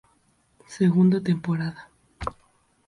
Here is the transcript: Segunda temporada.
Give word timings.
Segunda 0.77 1.21
temporada. 1.29 1.81